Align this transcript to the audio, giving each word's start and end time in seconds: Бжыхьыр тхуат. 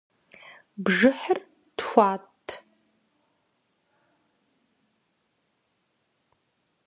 Бжыхьыр 0.83 1.39
тхуат. 1.77 2.39